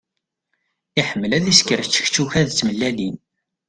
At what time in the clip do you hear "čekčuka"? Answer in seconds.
1.93-2.41